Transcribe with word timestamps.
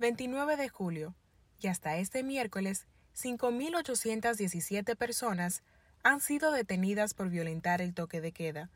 29 0.00 0.56
de 0.56 0.70
julio, 0.70 1.14
y 1.60 1.66
hasta 1.68 1.98
este 1.98 2.22
miércoles, 2.22 2.86
5.817 3.14 4.96
personas 4.96 5.62
han 6.02 6.20
sido 6.20 6.52
detenidas 6.52 7.12
por 7.12 7.28
violentar 7.28 7.82
el 7.82 7.92
toque 7.92 8.22
de 8.22 8.32
queda. 8.32 8.70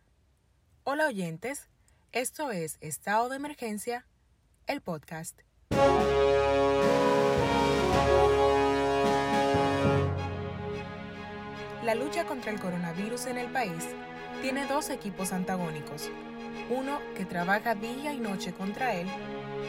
Hola 0.83 1.07
oyentes, 1.07 1.71
esto 2.13 2.51
es 2.51 2.77
Estado 2.83 3.31
de 3.31 3.37
Emergencia, 3.37 4.07
el 4.67 4.83
podcast. 4.83 5.41
La 11.83 11.95
lucha 11.95 12.27
contra 12.27 12.53
el 12.53 12.61
coronavirus 12.61 13.27
en 13.27 13.39
el 13.39 13.51
país 13.51 13.87
tiene 14.43 14.67
dos 14.67 14.91
equipos 14.91 15.33
antagónicos, 15.33 16.11
uno 16.69 17.01
que 17.17 17.25
trabaja 17.25 17.75
día 17.75 18.13
y 18.13 18.21
noche 18.21 18.53
contra 18.53 18.95
él 18.95 19.09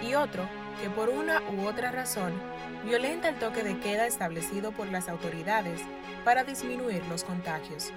y 0.03 0.15
otro 0.15 0.64
que 0.81 0.89
por 0.89 1.09
una 1.09 1.41
u 1.51 1.65
otra 1.67 1.91
razón 1.91 2.33
violenta 2.83 3.29
el 3.29 3.35
toque 3.35 3.63
de 3.63 3.79
queda 3.79 4.05
establecido 4.05 4.71
por 4.71 4.87
las 4.87 5.09
autoridades 5.09 5.81
para 6.23 6.43
disminuir 6.43 7.05
los 7.07 7.23
contagios. 7.23 7.91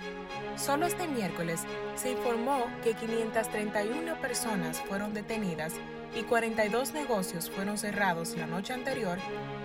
Solo 0.56 0.86
este 0.86 1.06
miércoles 1.09 1.60
se 1.96 2.10
informó 2.12 2.66
que 2.83 2.95
531 2.95 4.20
personas 4.20 4.80
fueron 4.83 5.14
detenidas 5.14 5.74
y 6.14 6.22
42 6.22 6.92
negocios 6.92 7.50
fueron 7.50 7.78
cerrados 7.78 8.36
la 8.36 8.46
noche 8.46 8.72
anterior 8.72 9.19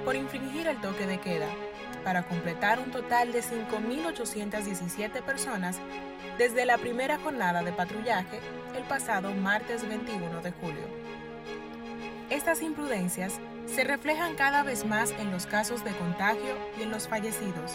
por 0.06 0.16
infringir 0.16 0.68
el 0.68 0.80
toque 0.82 1.08
de 1.08 1.20
queda, 1.20 1.48
para 2.04 2.24
completar 2.24 2.80
un 2.80 2.92
total 2.92 3.32
de 3.32 3.42
5.817 3.42 5.22
personas 5.24 5.78
desde 6.38 6.66
la 6.66 6.78
primera 6.78 7.18
jornada 7.18 7.64
de 7.64 7.72
patrullaje 7.72 8.40
el 8.76 8.84
pasado 8.84 9.32
martes 9.34 9.88
21 9.88 10.42
de 10.42 10.52
julio. 10.52 11.03
Estas 12.34 12.62
imprudencias 12.64 13.40
se 13.68 13.84
reflejan 13.84 14.34
cada 14.34 14.64
vez 14.64 14.88
más 14.88 15.12
en 15.12 15.30
los 15.30 15.46
casos 15.46 15.84
de 15.84 15.92
contagio 15.92 16.58
y 16.80 16.82
en 16.82 16.90
los 16.90 17.08
fallecidos. 17.08 17.74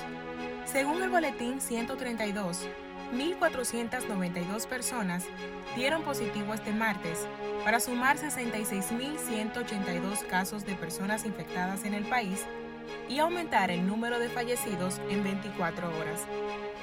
Según 0.64 1.00
el 1.00 1.10
boletín 1.10 1.60
132, 1.60 2.66
1.492 3.14 4.66
personas 4.66 5.26
dieron 5.76 6.02
positivo 6.02 6.54
este 6.54 6.72
martes, 6.72 7.28
para 7.62 7.78
sumar 7.78 8.18
66.182 8.18 10.26
casos 10.26 10.66
de 10.66 10.74
personas 10.74 11.24
infectadas 11.24 11.84
en 11.84 11.94
el 11.94 12.06
país 12.06 12.44
y 13.08 13.18
aumentar 13.18 13.70
el 13.70 13.86
número 13.86 14.18
de 14.18 14.28
fallecidos 14.28 15.00
en 15.10 15.24
24 15.24 15.88
horas. 15.88 16.26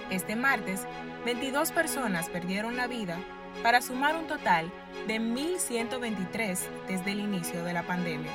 Este 0.09 0.35
martes, 0.35 0.85
22 1.25 1.71
personas 1.71 2.29
perdieron 2.29 2.75
la 2.75 2.87
vida 2.87 3.17
para 3.63 3.81
sumar 3.81 4.15
un 4.15 4.27
total 4.27 4.71
de 5.07 5.19
1.123 5.19 6.59
desde 6.87 7.11
el 7.11 7.19
inicio 7.19 7.63
de 7.63 7.73
la 7.73 7.83
pandemia. 7.83 8.31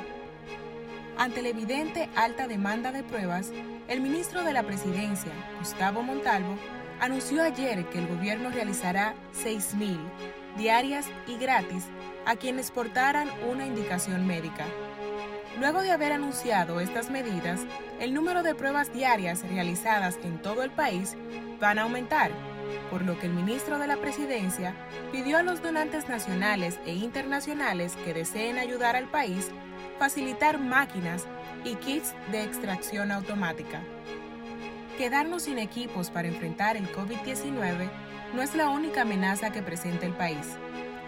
Ante 1.16 1.42
la 1.42 1.48
evidente 1.48 2.08
alta 2.16 2.48
demanda 2.48 2.92
de 2.92 3.02
pruebas, 3.02 3.52
el 3.88 4.00
ministro 4.00 4.42
de 4.42 4.52
la 4.52 4.62
Presidencia, 4.62 5.32
Gustavo 5.58 6.02
Montalvo, 6.02 6.56
anunció 7.00 7.42
ayer 7.42 7.84
que 7.86 7.98
el 7.98 8.06
gobierno 8.08 8.50
realizará 8.50 9.14
6.000 9.34 9.98
diarias 10.56 11.06
y 11.26 11.36
gratis 11.38 11.84
a 12.26 12.36
quienes 12.36 12.70
portaran 12.70 13.28
una 13.50 13.66
indicación 13.66 14.26
médica. 14.26 14.64
Luego 15.58 15.82
de 15.82 15.90
haber 15.90 16.12
anunciado 16.12 16.80
estas 16.80 17.10
medidas, 17.10 17.60
el 17.98 18.14
número 18.14 18.42
de 18.42 18.54
pruebas 18.54 18.92
diarias 18.92 19.42
realizadas 19.42 20.18
en 20.22 20.40
todo 20.40 20.62
el 20.62 20.70
país 20.70 21.16
van 21.60 21.78
a 21.78 21.82
aumentar 21.82 22.30
por 22.90 23.02
lo 23.02 23.18
que 23.18 23.26
el 23.26 23.32
ministro 23.32 23.78
de 23.78 23.86
la 23.86 23.96
Presidencia 23.96 24.74
pidió 25.12 25.38
a 25.38 25.42
los 25.42 25.62
donantes 25.62 26.08
nacionales 26.08 26.78
e 26.86 26.94
internacionales 26.94 27.96
que 28.04 28.14
deseen 28.14 28.58
ayudar 28.58 28.96
al 28.96 29.08
país 29.08 29.50
facilitar 29.98 30.58
máquinas 30.58 31.26
y 31.64 31.74
kits 31.76 32.14
de 32.32 32.42
extracción 32.42 33.12
automática. 33.12 33.82
Quedarnos 34.96 35.42
sin 35.42 35.58
equipos 35.58 36.10
para 36.10 36.28
enfrentar 36.28 36.76
el 36.76 36.90
COVID-19 36.92 37.90
no 38.34 38.42
es 38.42 38.54
la 38.54 38.68
única 38.68 39.02
amenaza 39.02 39.50
que 39.50 39.62
presenta 39.62 40.06
el 40.06 40.12
país. 40.12 40.56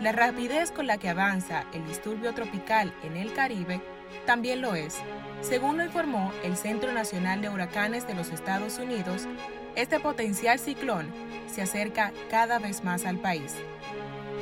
La 0.00 0.12
rapidez 0.12 0.72
con 0.72 0.86
la 0.86 0.98
que 0.98 1.08
avanza 1.08 1.64
el 1.72 1.86
disturbio 1.86 2.34
tropical 2.34 2.92
en 3.02 3.16
el 3.16 3.32
Caribe 3.32 3.80
también 4.26 4.60
lo 4.60 4.74
es. 4.74 4.98
Según 5.40 5.76
lo 5.76 5.84
informó 5.84 6.32
el 6.44 6.56
Centro 6.56 6.92
Nacional 6.92 7.42
de 7.42 7.48
Huracanes 7.48 8.06
de 8.06 8.14
los 8.14 8.30
Estados 8.30 8.78
Unidos, 8.78 9.26
este 9.74 9.98
potencial 10.00 10.58
ciclón 10.58 11.12
se 11.46 11.62
acerca 11.62 12.12
cada 12.30 12.58
vez 12.58 12.84
más 12.84 13.04
al 13.04 13.18
país. 13.18 13.56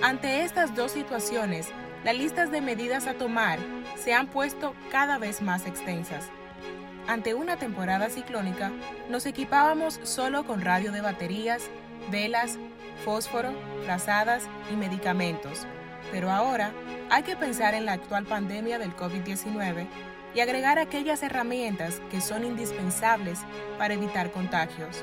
Ante 0.03 0.44
estas 0.44 0.75
dos 0.75 0.92
situaciones, 0.92 1.69
las 2.04 2.16
listas 2.16 2.50
de 2.50 2.60
medidas 2.60 3.06
a 3.06 3.14
tomar 3.14 3.59
se 3.97 4.14
han 4.14 4.26
puesto 4.26 4.75
cada 4.91 5.19
vez 5.19 5.42
más 5.42 5.66
extensas. 5.66 6.28
Ante 7.06 7.34
una 7.34 7.56
temporada 7.56 8.09
ciclónica, 8.09 8.70
nos 9.09 9.26
equipábamos 9.26 10.00
solo 10.03 10.44
con 10.44 10.60
radio 10.60 10.92
de 10.92 11.00
baterías, 11.00 11.62
velas, 12.10 12.59
fósforo, 13.04 13.53
trazadas 13.84 14.44
y 14.72 14.76
medicamentos. 14.76 15.66
Pero 16.10 16.30
ahora 16.30 16.72
hay 17.10 17.22
que 17.22 17.36
pensar 17.36 17.74
en 17.74 17.86
la 17.86 17.92
actual 17.92 18.24
pandemia 18.24 18.78
del 18.78 18.94
COVID-19 18.96 19.86
y 20.34 20.40
agregar 20.40 20.78
aquellas 20.78 21.22
herramientas 21.22 22.00
que 22.10 22.20
son 22.20 22.44
indispensables 22.44 23.40
para 23.78 23.94
evitar 23.94 24.30
contagios, 24.30 25.02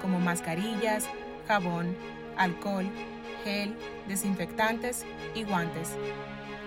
como 0.00 0.18
mascarillas, 0.20 1.06
jabón, 1.46 1.96
alcohol, 2.36 2.86
gel, 3.44 3.76
desinfectantes 4.08 5.04
y 5.34 5.44
guantes. 5.44 5.90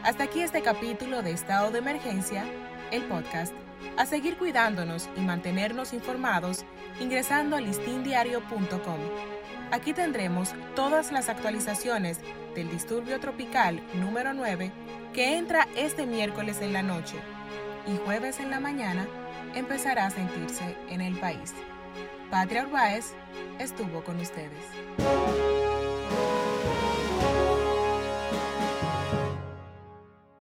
Hasta 0.04 0.24
aquí 0.24 0.42
este 0.42 0.62
capítulo 0.62 1.22
de 1.22 1.32
Estado 1.32 1.72
de 1.72 1.80
Emergencia, 1.80 2.46
el 2.92 3.04
podcast. 3.04 3.54
A 3.98 4.06
seguir 4.06 4.38
cuidándonos 4.38 5.10
y 5.18 5.22
mantenernos 5.22 5.94
informados 5.94 6.66
ingresando 7.00 7.56
a 7.56 7.62
listindiario.com. 7.62 9.37
Aquí 9.72 9.94
tendremos 9.94 10.54
todas 10.76 11.12
las 11.12 11.28
actualizaciones 11.28 12.20
del 12.56 12.70
disturbio 12.70 13.20
tropical 13.20 13.82
número 13.96 14.34
9 14.34 14.72
que 15.14 15.38
entra 15.38 15.68
este 15.76 16.06
miércoles 16.06 16.62
en 16.62 16.72
la 16.72 16.84
noche 16.84 17.18
y 17.86 17.98
jueves 18.06 18.40
en 18.40 18.50
la 18.50 18.60
mañana 18.60 19.06
empezará 19.56 20.06
a 20.06 20.12
sentirse 20.12 20.76
en 20.90 21.02
el 21.02 21.18
país. 21.20 21.54
Patria 22.32 22.64
Urbaez 22.66 23.14
estuvo 23.60 24.04
con 24.04 24.20
ustedes. 24.20 24.64